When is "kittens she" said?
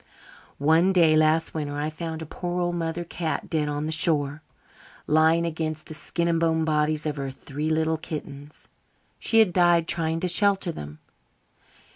7.97-9.37